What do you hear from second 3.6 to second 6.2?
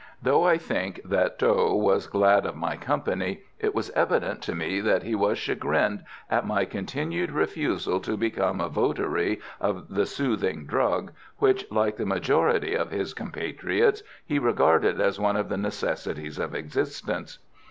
was evident to me that he was chagrined